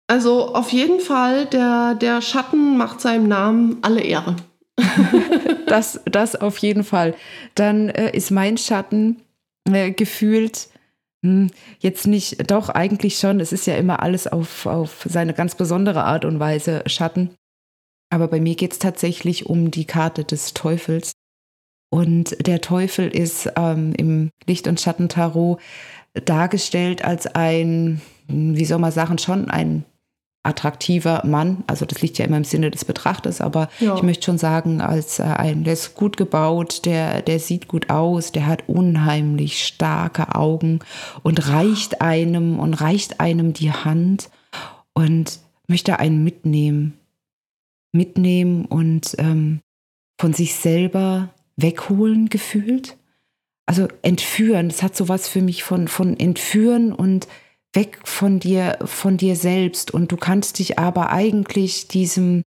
Also 0.08 0.56
auf 0.56 0.72
jeden 0.72 1.02
Fall, 1.02 1.46
der, 1.48 1.96
der 1.96 2.22
Schatten 2.22 2.78
macht 2.78 3.02
seinem 3.02 3.28
Namen 3.28 3.78
alle 3.82 4.02
Ehre. 4.02 4.38
das, 5.68 6.00
das 6.06 6.36
auf 6.36 6.58
jeden 6.60 6.84
Fall. 6.84 7.14
Dann 7.56 7.90
äh, 7.90 8.16
ist 8.16 8.32
mein 8.32 8.58
Schatten 8.58 9.22
äh, 9.70 9.92
gefühlt 9.92 10.70
jetzt 11.80 12.08
nicht, 12.08 12.50
doch 12.50 12.70
eigentlich 12.70 13.18
schon. 13.18 13.40
Es 13.40 13.52
ist 13.52 13.68
ja 13.68 13.76
immer 13.76 14.02
alles 14.02 14.28
auf, 14.28 14.66
auf 14.66 15.06
seine 15.08 15.34
ganz 15.34 15.56
besondere 15.56 16.04
Art 16.04 16.26
und 16.26 16.40
Weise 16.40 16.84
Schatten. 16.88 17.36
Aber 18.10 18.28
bei 18.28 18.40
mir 18.40 18.56
geht 18.56 18.74
es 18.74 18.80
tatsächlich 18.80 19.46
um 19.46 19.72
die 19.72 19.86
Karte 19.86 20.24
des 20.24 20.54
Teufels. 20.54 21.14
Und 21.94 22.36
der 22.46 22.62
Teufel 22.62 23.08
ist 23.10 23.52
ähm, 23.56 23.94
im 23.98 24.30
Licht- 24.48 24.68
und 24.68 24.80
Schattentarot 24.80 25.60
dargestellt 26.26 27.04
als 27.04 27.28
ein, 27.28 28.02
wie 28.28 28.66
soll 28.66 28.80
man 28.80 28.92
sagen, 28.92 29.18
schon 29.18 29.50
ein 29.50 29.86
attraktiver 30.44 31.24
Mann. 31.26 31.64
Also 31.68 31.86
das 31.86 32.02
liegt 32.02 32.18
ja 32.18 32.26
immer 32.26 32.38
im 32.38 32.44
Sinne 32.44 32.72
des 32.72 32.86
Betrachters, 32.86 33.42
aber 33.42 33.70
ja. 33.80 33.96
ich 33.96 34.04
möchte 34.04 34.26
schon 34.26 34.38
sagen, 34.38 34.82
als 34.82 35.20
äh, 35.20 35.24
ein, 35.24 35.64
der 35.64 35.74
ist 35.74 35.96
gut 35.96 36.18
gebaut, 36.18 36.86
der, 36.86 37.22
der 37.22 37.40
sieht 37.40 37.68
gut 37.68 37.90
aus, 37.90 38.32
der 38.32 38.48
hat 38.48 38.68
unheimlich 38.68 39.64
starke 39.66 40.36
Augen 40.36 40.80
und 41.22 41.48
reicht 41.50 42.02
einem 42.02 42.60
und 42.60 42.74
reicht 42.74 43.20
einem 43.20 43.54
die 43.54 43.72
Hand 43.72 44.30
und 44.94 45.40
möchte 45.68 46.00
einen 46.00 46.24
mitnehmen. 46.24 46.98
Mitnehmen 47.94 48.66
und 48.66 49.16
ähm, 49.20 49.60
von 50.20 50.34
sich 50.34 50.56
selber 50.56 51.30
wegholen 51.58 52.30
gefühlt. 52.30 52.98
Also 53.66 53.88
entführen, 54.02 54.70
das 54.70 54.82
hat 54.82 54.96
sowas 54.96 55.28
für 55.28 55.42
mich 55.42 55.64
von, 55.64 55.88
von 55.88 56.20
entführen 56.20 56.94
und 56.94 57.28
weg 57.74 58.00
von 58.04 58.40
dir, 58.40 58.80
von 58.86 59.18
dir 59.18 59.36
selbst 59.36 59.92
und 59.92 60.12
du 60.12 60.18
kannst 60.18 60.60
dich 60.60 60.78
aber 60.78 61.12
eigentlich 61.12 61.88
diesem, 61.88 62.44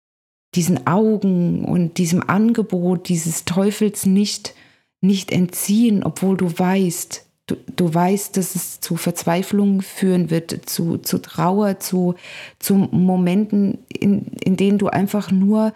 diesen 0.54 0.86
Augen 0.86 1.64
und 1.64 1.98
diesem 1.98 2.28
Angebot 2.28 3.08
dieses 3.08 3.44
Teufels 3.44 4.06
nicht, 4.06 4.54
nicht 5.00 5.30
entziehen, 5.30 6.02
obwohl 6.02 6.36
du 6.36 6.58
weißt, 6.58 7.26
du, 7.46 7.56
du 7.76 7.92
weißt, 7.92 8.36
dass 8.36 8.54
es 8.54 8.80
zu 8.80 8.96
Verzweiflung 8.96 9.82
führen 9.82 10.30
wird, 10.30 10.68
zu, 10.68 10.98
zu 10.98 11.18
Trauer, 11.18 11.80
zu, 11.80 12.14
zu 12.58 12.74
Momenten, 12.74 13.78
in, 13.88 14.26
in 14.42 14.56
denen 14.56 14.78
du 14.78 14.88
einfach 14.88 15.30
nur 15.30 15.74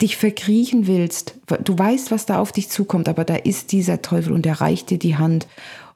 dich 0.00 0.16
verkriechen 0.16 0.86
willst. 0.86 1.34
Du 1.62 1.78
weißt, 1.78 2.10
was 2.10 2.26
da 2.26 2.38
auf 2.38 2.52
dich 2.52 2.68
zukommt, 2.68 3.08
aber 3.08 3.24
da 3.24 3.36
ist 3.36 3.72
dieser 3.72 4.02
Teufel 4.02 4.32
und 4.32 4.46
er 4.46 4.60
reicht 4.60 4.90
dir 4.90 4.98
die 4.98 5.16
Hand. 5.16 5.46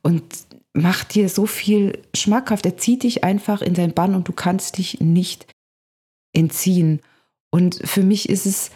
Und 0.03 0.23
macht 0.83 1.15
dir 1.15 1.29
so 1.29 1.47
viel 1.47 1.99
schmackhaft. 2.15 2.65
Er 2.67 2.77
zieht 2.77 3.03
dich 3.03 3.25
einfach 3.25 3.63
in 3.63 3.75
sein 3.75 3.95
Bann 3.95 4.15
und 4.15 4.29
du 4.29 4.33
kannst 4.33 4.79
dich 4.79 5.01
nicht 5.01 5.47
entziehen. 6.33 7.01
Und 7.51 7.81
für 7.85 8.03
mich 8.03 8.29
ist 8.29 8.47
es, 8.47 8.71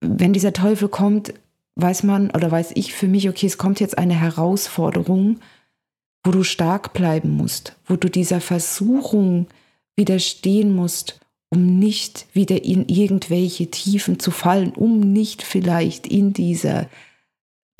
wenn 0.00 0.32
dieser 0.32 0.52
Teufel 0.52 0.88
kommt, 0.88 1.34
weiß 1.76 2.02
man 2.02 2.30
oder 2.30 2.50
weiß 2.50 2.72
ich 2.74 2.92
für 2.92 3.08
mich, 3.08 3.28
okay, 3.28 3.46
es 3.46 3.58
kommt 3.58 3.80
jetzt 3.80 3.98
eine 3.98 4.18
Herausforderung, 4.18 5.40
wo 6.24 6.30
du 6.30 6.42
stark 6.44 6.92
bleiben 6.92 7.30
musst, 7.30 7.76
wo 7.86 7.96
du 7.96 8.08
dieser 8.08 8.40
Versuchung 8.40 9.46
widerstehen 9.96 10.74
musst, 10.74 11.20
um 11.50 11.78
nicht 11.78 12.26
wieder 12.32 12.64
in 12.64 12.88
irgendwelche 12.88 13.70
Tiefen 13.70 14.18
zu 14.18 14.30
fallen, 14.30 14.72
um 14.72 15.00
nicht 15.00 15.42
vielleicht 15.42 16.06
in 16.06 16.32
dieser 16.32 16.88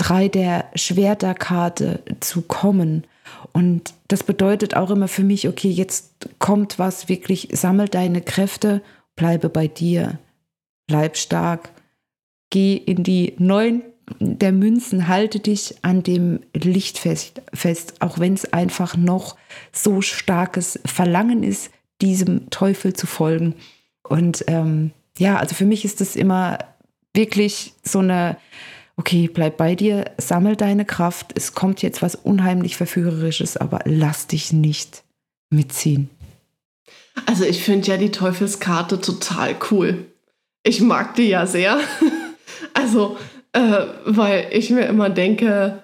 drei 0.02 0.26
der 0.26 0.64
Schwerterkarte 0.74 2.02
zu 2.18 2.42
kommen. 2.42 3.04
Und 3.52 3.94
das 4.08 4.24
bedeutet 4.24 4.74
auch 4.74 4.90
immer 4.90 5.06
für 5.06 5.22
mich, 5.22 5.46
okay, 5.48 5.70
jetzt 5.70 6.28
kommt 6.40 6.80
was 6.80 7.08
wirklich, 7.08 7.48
sammel 7.52 7.88
deine 7.88 8.20
Kräfte, 8.20 8.82
bleibe 9.14 9.48
bei 9.48 9.68
dir, 9.68 10.18
bleib 10.88 11.16
stark, 11.16 11.70
geh 12.50 12.74
in 12.76 13.04
die 13.04 13.34
neuen 13.38 13.82
der 14.18 14.50
Münzen, 14.50 15.06
halte 15.06 15.38
dich 15.38 15.76
an 15.82 16.02
dem 16.02 16.40
Licht 16.52 16.98
fest, 16.98 17.40
fest 17.54 17.94
auch 18.00 18.18
wenn 18.18 18.34
es 18.34 18.52
einfach 18.52 18.96
noch 18.96 19.36
so 19.70 20.00
starkes 20.00 20.80
Verlangen 20.84 21.44
ist, 21.44 21.70
diesem 22.00 22.50
Teufel 22.50 22.94
zu 22.94 23.06
folgen. 23.06 23.54
Und 24.02 24.44
ähm, 24.48 24.90
ja, 25.18 25.36
also 25.36 25.54
für 25.54 25.64
mich 25.64 25.84
ist 25.84 26.00
das 26.00 26.16
immer 26.16 26.58
wirklich 27.14 27.74
so 27.84 28.00
eine, 28.00 28.36
okay, 28.96 29.28
bleib 29.32 29.56
bei 29.56 29.74
dir, 29.74 30.04
sammel 30.18 30.56
deine 30.56 30.84
Kraft, 30.84 31.32
es 31.34 31.54
kommt 31.54 31.82
jetzt 31.82 32.02
was 32.02 32.14
unheimlich 32.14 32.76
Verführerisches, 32.76 33.56
aber 33.56 33.80
lass 33.84 34.26
dich 34.26 34.52
nicht 34.52 35.02
mitziehen. 35.50 36.10
Also 37.26 37.44
ich 37.44 37.62
finde 37.62 37.88
ja 37.88 37.96
die 37.96 38.10
Teufelskarte 38.10 39.00
total 39.00 39.56
cool. 39.70 40.06
Ich 40.62 40.80
mag 40.80 41.14
die 41.14 41.28
ja 41.28 41.46
sehr. 41.46 41.78
also, 42.74 43.16
äh, 43.52 43.86
weil 44.04 44.48
ich 44.52 44.70
mir 44.70 44.86
immer 44.86 45.10
denke, 45.10 45.82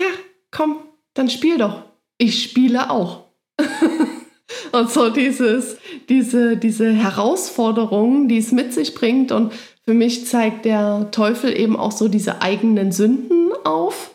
ja, 0.00 0.08
komm, 0.50 0.80
dann 1.14 1.30
spiel 1.30 1.58
doch. 1.58 1.82
Ich 2.18 2.42
spiele 2.42 2.90
auch. 2.90 3.24
und 4.72 4.90
so 4.90 5.10
dieses, 5.10 5.78
diese, 6.08 6.56
diese 6.56 6.92
Herausforderungen, 6.92 8.28
die 8.28 8.38
es 8.38 8.52
mit 8.52 8.72
sich 8.72 8.94
bringt. 8.94 9.32
Und 9.32 9.52
für 9.88 9.94
mich 9.94 10.26
zeigt 10.26 10.66
der 10.66 11.10
Teufel 11.12 11.58
eben 11.58 11.74
auch 11.74 11.92
so 11.92 12.08
diese 12.08 12.42
eigenen 12.42 12.92
Sünden 12.92 13.52
auf. 13.64 14.10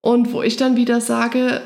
Und 0.00 0.32
wo 0.32 0.42
ich 0.42 0.56
dann 0.56 0.74
wieder 0.74 1.00
sage, 1.00 1.60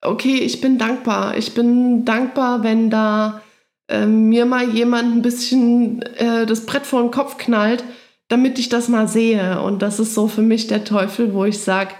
okay, 0.00 0.36
ich 0.36 0.62
bin 0.62 0.78
dankbar. 0.78 1.36
Ich 1.36 1.52
bin 1.52 2.06
dankbar, 2.06 2.62
wenn 2.62 2.88
da 2.88 3.42
äh, 3.88 4.06
mir 4.06 4.46
mal 4.46 4.70
jemand 4.70 5.16
ein 5.16 5.20
bisschen 5.20 6.00
äh, 6.16 6.46
das 6.46 6.64
Brett 6.64 6.86
vor 6.86 7.02
den 7.02 7.10
Kopf 7.10 7.36
knallt, 7.36 7.84
damit 8.28 8.58
ich 8.58 8.70
das 8.70 8.88
mal 8.88 9.06
sehe. 9.06 9.60
Und 9.60 9.82
das 9.82 10.00
ist 10.00 10.14
so 10.14 10.26
für 10.26 10.40
mich 10.40 10.66
der 10.68 10.84
Teufel, 10.84 11.34
wo 11.34 11.44
ich 11.44 11.58
sage, 11.58 11.90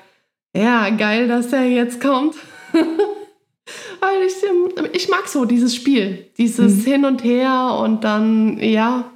ja, 0.56 0.88
geil, 0.88 1.28
dass 1.28 1.50
der 1.50 1.68
jetzt 1.68 2.00
kommt. 2.00 2.34
Weil 2.72 4.22
ich, 4.26 4.42
ähm, 4.42 4.88
ich 4.94 5.10
mag 5.10 5.28
so 5.28 5.44
dieses 5.44 5.74
Spiel, 5.74 6.30
dieses 6.38 6.76
mhm. 6.76 6.90
Hin 6.90 7.04
und 7.04 7.22
Her 7.22 7.78
und 7.78 8.04
dann, 8.04 8.58
ja, 8.58 9.10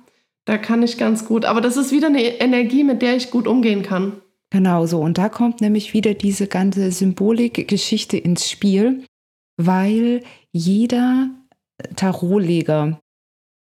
da 0.48 0.56
kann 0.56 0.82
ich 0.82 0.96
ganz 0.96 1.26
gut. 1.26 1.44
Aber 1.44 1.60
das 1.60 1.76
ist 1.76 1.92
wieder 1.92 2.06
eine 2.06 2.22
Energie, 2.22 2.82
mit 2.82 3.02
der 3.02 3.16
ich 3.16 3.30
gut 3.30 3.46
umgehen 3.46 3.82
kann. 3.82 4.22
Genau 4.50 4.86
so. 4.86 4.98
Und 4.98 5.18
da 5.18 5.28
kommt 5.28 5.60
nämlich 5.60 5.92
wieder 5.92 6.14
diese 6.14 6.46
ganze 6.46 6.90
Symbolik-Geschichte 6.90 8.16
ins 8.16 8.48
Spiel, 8.48 9.04
weil 9.58 10.22
jeder 10.50 11.28
Tarotleger 11.96 12.98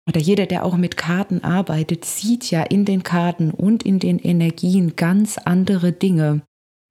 oder 0.08 0.22
jeder, 0.22 0.46
der 0.46 0.64
auch 0.64 0.78
mit 0.78 0.96
Karten 0.96 1.44
arbeitet, 1.44 2.06
sieht 2.06 2.50
ja 2.52 2.64
in 2.64 2.86
den 2.86 3.04
Karten 3.04 3.52
und 3.52 3.84
in 3.84 4.00
den 4.00 4.18
Energien 4.18 4.96
ganz 4.96 5.38
andere 5.38 5.92
Dinge. 5.92 6.44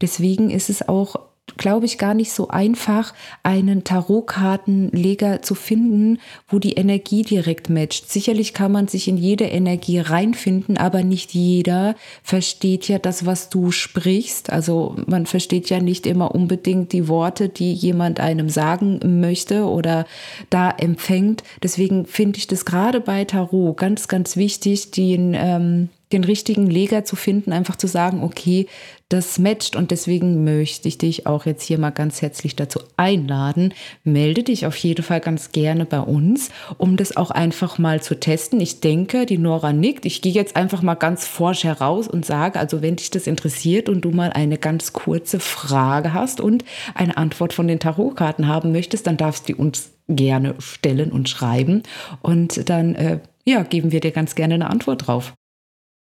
Deswegen 0.03 0.51
ist 0.51 0.69
es 0.69 0.87
auch 0.87 1.17
glaube 1.57 1.87
ich, 1.87 1.97
gar 1.97 2.15
nicht 2.15 2.33
so 2.33 2.49
einfach, 2.49 3.15
einen 3.43 3.85
Tarotkartenleger 3.85 5.43
zu 5.43 5.55
finden, 5.55 6.19
wo 6.49 6.59
die 6.59 6.73
Energie 6.73 7.23
direkt 7.23 7.71
matcht. 7.71 8.11
Sicherlich 8.11 8.53
kann 8.53 8.73
man 8.73 8.89
sich 8.89 9.09
in 9.09 9.17
jede 9.17 9.45
Energie 9.45 9.99
reinfinden, 9.99 10.77
aber 10.77 11.03
nicht 11.03 11.33
jeder 11.35 11.95
versteht 12.23 12.89
ja 12.89 12.99
das, 12.99 13.27
was 13.27 13.49
du 13.49 13.71
sprichst. 13.71 14.51
Also 14.51 14.97
man 15.07 15.27
versteht 15.27 15.71
ja 15.71 15.81
nicht 15.81 16.07
immer 16.07 16.35
unbedingt 16.35 16.93
die 16.93 17.09
Worte, 17.09 17.49
die 17.49 17.73
jemand 17.73 18.21
einem 18.21 18.49
sagen 18.49 19.21
möchte 19.21 19.67
oder 19.67 20.07
da 20.51 20.71
empfängt. 20.71 21.43
Deswegen 21.63 22.07
finde 22.07 22.39
ich 22.39 22.49
das 22.49 22.65
gerade 22.65 23.01
bei 23.01 23.25
Tarot 23.25 23.77
ganz, 23.77 24.09
ganz 24.09 24.37
wichtig, 24.37 24.91
den 24.91 25.35
ähm, 25.35 25.89
den 26.13 26.25
richtigen 26.25 26.69
Leger 26.69 27.05
zu 27.05 27.17
finden, 27.17 27.53
einfach 27.53 27.77
zu 27.77 27.89
sagen, 27.89 28.23
okay, 28.23 28.67
das 29.09 29.39
matcht 29.39 29.77
und 29.77 29.93
deswegen 29.93 30.43
möchte 30.43 30.89
ich 30.89 30.99
dich 30.99 31.27
auch 31.27 31.47
jetzt 31.47 31.63
hier 31.63 31.79
mal 31.79 31.91
ganz 31.91 32.23
herzlich 32.23 32.57
dazu 32.57 32.81
einladen. 32.97 33.73
Melde 34.03 34.43
dich 34.43 34.67
auf 34.67 34.77
jeden 34.77 35.05
Fall 35.05 35.21
ganz 35.21 35.53
gerne 35.53 35.85
bei 35.85 36.01
uns, 36.01 36.51
um 36.77 36.97
das 36.97 37.17
auch 37.17 37.31
einfach 37.31 37.79
mal 37.79 38.03
zu 38.03 38.19
testen. 38.19 38.61
Ich 38.61 38.81
denke, 38.81 39.27
die 39.27 39.39
Nora 39.39 39.73
nickt. 39.73 40.07
Ich 40.07 40.23
gehe 40.23 40.33
jetzt 40.33 40.57
einfach 40.57 40.83
mal 40.83 40.95
ganz 40.95 41.27
forsch 41.27 41.65
heraus 41.65 42.09
und 42.09 42.27
sage, 42.27 42.59
also 42.59 42.83
wenn 42.83 42.97
dich 42.97 43.11
das 43.11 43.29
interessiert 43.29 43.89
und 43.89 44.01
du 44.01 44.11
mal 44.11 44.33
eine 44.33 44.59
ganz 44.59 44.93
kurze 44.93 45.39
Frage 45.39 46.13
hast 46.13 46.41
und 46.41 46.65
eine 46.95 47.17
Antwort 47.17 47.53
von 47.53 47.69
den 47.69 47.79
Tarotkarten 47.79 48.49
haben 48.49 48.73
möchtest, 48.73 49.07
dann 49.07 49.17
darfst 49.17 49.49
du 49.49 49.55
uns 49.55 49.93
gerne 50.09 50.55
stellen 50.59 51.11
und 51.11 51.29
schreiben 51.29 51.83
und 52.23 52.69
dann 52.69 52.95
äh, 52.95 53.19
ja, 53.45 53.63
geben 53.63 53.93
wir 53.93 54.01
dir 54.01 54.11
ganz 54.11 54.35
gerne 54.35 54.55
eine 54.55 54.71
Antwort 54.71 55.07
drauf. 55.07 55.35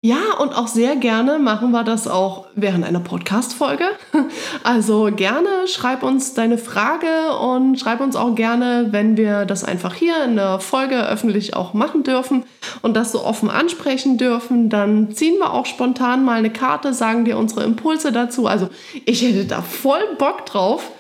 Ja, 0.05 0.37
und 0.41 0.53
auch 0.53 0.67
sehr 0.67 0.97
gerne 0.97 1.39
machen 1.39 1.71
wir 1.71 1.85
das 1.85 2.09
auch 2.09 2.49
während 2.57 2.85
einer 2.85 2.99
Podcast-Folge. 2.99 3.85
Also 4.65 5.11
gerne 5.15 5.49
schreib 5.67 6.03
uns 6.03 6.35
deine 6.35 6.59
Frage 6.59 7.37
und 7.39 7.79
schreib 7.79 8.01
uns 8.01 8.17
auch 8.17 8.35
gerne, 8.35 8.89
wenn 8.91 9.17
wir 9.17 9.45
das 9.45 9.63
einfach 9.63 9.95
hier 9.95 10.25
in 10.25 10.35
der 10.37 10.59
Folge 10.59 11.07
öffentlich 11.07 11.55
auch 11.55 11.73
machen 11.73 12.03
dürfen 12.03 12.45
und 12.83 12.95
das 12.95 13.13
so 13.13 13.25
offen 13.25 13.49
ansprechen 13.49 14.19
dürfen, 14.19 14.69
dann 14.71 15.13
ziehen 15.13 15.39
wir 15.39 15.53
auch 15.53 15.67
spontan 15.67 16.25
mal 16.25 16.39
eine 16.39 16.51
Karte, 16.51 16.95
sagen 16.95 17.25
dir 17.25 17.39
unsere 17.39 17.63
Impulse 17.63 18.11
dazu. 18.11 18.49
Also 18.49 18.69
ich 19.05 19.23
hätte 19.23 19.45
da 19.45 19.63
voll 19.63 20.03
Bock 20.19 20.47
drauf. 20.47 20.91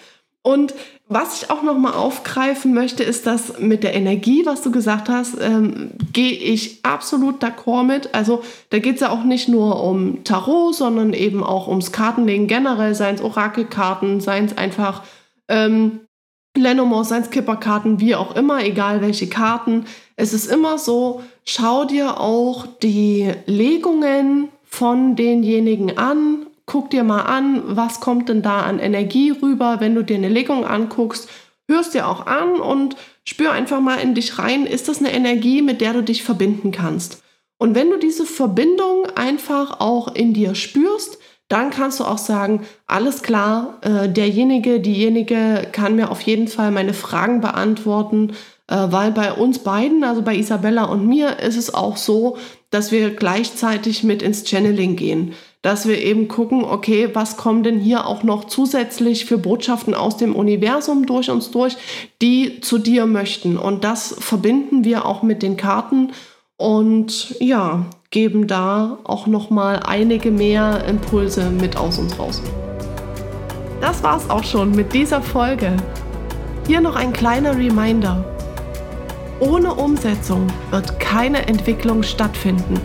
Und 0.44 0.74
was 1.12 1.42
ich 1.42 1.50
auch 1.50 1.62
noch 1.62 1.78
mal 1.78 1.92
aufgreifen 1.92 2.74
möchte, 2.74 3.02
ist 3.02 3.26
das 3.26 3.58
mit 3.58 3.82
der 3.82 3.94
Energie, 3.94 4.44
was 4.44 4.62
du 4.62 4.70
gesagt 4.70 5.08
hast, 5.08 5.36
ähm, 5.40 5.90
gehe 6.12 6.32
ich 6.32 6.80
absolut 6.84 7.42
d'accord 7.42 7.84
mit. 7.84 8.14
Also 8.14 8.42
da 8.70 8.78
geht 8.78 8.96
es 8.96 9.00
ja 9.00 9.10
auch 9.10 9.24
nicht 9.24 9.48
nur 9.48 9.82
um 9.82 10.24
Tarot, 10.24 10.74
sondern 10.74 11.12
eben 11.12 11.42
auch 11.42 11.68
ums 11.68 11.92
Kartenlegen 11.92 12.46
generell, 12.46 12.94
seien 12.94 13.14
es 13.16 13.22
Orakelkarten, 13.22 14.20
seien 14.20 14.46
es 14.46 14.56
einfach 14.56 15.02
ähm, 15.48 16.00
Lenormand, 16.56 17.06
seien 17.06 17.22
es 17.22 17.30
Kipperkarten, 17.30 18.00
wie 18.00 18.14
auch 18.14 18.36
immer, 18.36 18.64
egal 18.64 19.00
welche 19.00 19.28
Karten. 19.28 19.86
Es 20.16 20.32
ist 20.32 20.46
immer 20.46 20.78
so, 20.78 21.22
schau 21.44 21.84
dir 21.84 22.20
auch 22.20 22.66
die 22.82 23.32
Legungen 23.46 24.48
von 24.64 25.16
denjenigen 25.16 25.96
an 25.98 26.46
guck 26.72 26.88
dir 26.88 27.04
mal 27.04 27.20
an, 27.20 27.76
was 27.76 28.00
kommt 28.00 28.30
denn 28.30 28.40
da 28.40 28.62
an 28.62 28.78
Energie 28.78 29.30
rüber, 29.30 29.76
wenn 29.80 29.94
du 29.94 30.02
dir 30.02 30.16
eine 30.16 30.30
Legung 30.30 30.64
anguckst. 30.64 31.28
Hörst 31.68 31.92
dir 31.92 32.08
auch 32.08 32.26
an 32.26 32.54
und 32.54 32.96
spür 33.24 33.52
einfach 33.52 33.80
mal 33.80 33.96
in 33.96 34.14
dich 34.14 34.38
rein, 34.38 34.64
ist 34.64 34.88
das 34.88 35.00
eine 35.00 35.12
Energie, 35.12 35.60
mit 35.60 35.82
der 35.82 35.92
du 35.92 36.02
dich 36.02 36.22
verbinden 36.22 36.72
kannst. 36.72 37.22
Und 37.58 37.74
wenn 37.74 37.90
du 37.90 37.98
diese 37.98 38.24
Verbindung 38.24 39.04
einfach 39.16 39.80
auch 39.80 40.14
in 40.14 40.32
dir 40.32 40.54
spürst, 40.54 41.18
dann 41.48 41.68
kannst 41.68 42.00
du 42.00 42.04
auch 42.04 42.16
sagen, 42.16 42.62
alles 42.86 43.22
klar, 43.22 43.78
äh, 43.82 44.08
derjenige, 44.08 44.80
diejenige 44.80 45.68
kann 45.72 45.94
mir 45.94 46.10
auf 46.10 46.22
jeden 46.22 46.48
Fall 46.48 46.70
meine 46.70 46.94
Fragen 46.94 47.42
beantworten, 47.42 48.32
äh, 48.68 48.76
weil 48.88 49.10
bei 49.10 49.34
uns 49.34 49.58
beiden, 49.58 50.04
also 50.04 50.22
bei 50.22 50.36
Isabella 50.36 50.84
und 50.84 51.06
mir, 51.06 51.38
ist 51.40 51.58
es 51.58 51.74
auch 51.74 51.98
so, 51.98 52.38
dass 52.70 52.92
wir 52.92 53.10
gleichzeitig 53.10 54.04
mit 54.04 54.22
ins 54.22 54.48
Channeling 54.48 54.96
gehen 54.96 55.34
dass 55.62 55.86
wir 55.86 56.02
eben 56.02 56.26
gucken, 56.26 56.64
okay, 56.64 57.10
was 57.12 57.36
kommen 57.36 57.62
denn 57.62 57.78
hier 57.78 58.06
auch 58.06 58.24
noch 58.24 58.44
zusätzlich 58.44 59.24
für 59.24 59.38
Botschaften 59.38 59.94
aus 59.94 60.16
dem 60.16 60.34
Universum 60.34 61.06
durch 61.06 61.30
uns 61.30 61.52
durch, 61.52 61.76
die 62.20 62.60
zu 62.60 62.78
dir 62.78 63.06
möchten. 63.06 63.56
Und 63.56 63.84
das 63.84 64.16
verbinden 64.18 64.84
wir 64.84 65.06
auch 65.06 65.22
mit 65.22 65.42
den 65.42 65.56
Karten 65.56 66.12
und 66.56 67.36
ja, 67.40 67.86
geben 68.10 68.46
da 68.46 68.98
auch 69.04 69.26
noch 69.26 69.50
mal 69.50 69.80
einige 69.84 70.30
mehr 70.30 70.84
Impulse 70.86 71.50
mit 71.50 71.76
aus 71.76 71.98
uns 71.98 72.18
raus. 72.18 72.42
Das 73.80 74.02
war's 74.02 74.30
auch 74.30 74.44
schon 74.44 74.72
mit 74.72 74.92
dieser 74.92 75.22
Folge. 75.22 75.76
Hier 76.66 76.80
noch 76.80 76.94
ein 76.94 77.12
kleiner 77.12 77.56
Reminder. 77.56 78.24
Ohne 79.40 79.74
Umsetzung 79.74 80.46
wird 80.70 81.00
keine 81.00 81.48
Entwicklung 81.48 82.04
stattfinden. 82.04 82.80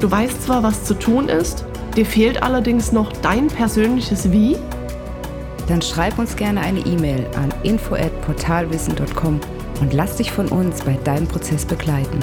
Du 0.00 0.10
weißt 0.10 0.44
zwar, 0.44 0.62
was 0.62 0.84
zu 0.84 0.94
tun 0.94 1.28
ist, 1.28 1.66
dir 1.94 2.06
fehlt 2.06 2.42
allerdings 2.42 2.90
noch 2.90 3.12
dein 3.12 3.48
persönliches 3.48 4.32
Wie? 4.32 4.56
Dann 5.68 5.82
schreib 5.82 6.18
uns 6.18 6.36
gerne 6.36 6.60
eine 6.62 6.80
E-Mail 6.80 7.26
an 7.36 7.52
info@portalwissen.com 7.62 9.40
und 9.82 9.92
lass 9.92 10.16
dich 10.16 10.32
von 10.32 10.48
uns 10.48 10.82
bei 10.82 10.98
deinem 11.04 11.28
Prozess 11.28 11.66
begleiten. 11.66 12.20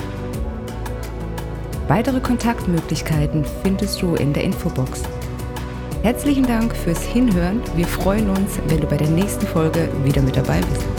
Weitere 1.87 2.19
Kontaktmöglichkeiten 2.19 3.45
findest 3.63 4.01
du 4.01 4.15
in 4.15 4.33
der 4.33 4.43
Infobox. 4.43 5.03
Herzlichen 6.01 6.47
Dank 6.47 6.75
fürs 6.75 7.01
Hinhören. 7.01 7.61
Wir 7.75 7.87
freuen 7.87 8.29
uns, 8.29 8.59
wenn 8.67 8.81
du 8.81 8.87
bei 8.87 8.97
der 8.97 9.09
nächsten 9.09 9.45
Folge 9.45 9.87
wieder 10.03 10.21
mit 10.23 10.35
dabei 10.35 10.59
bist. 10.59 10.96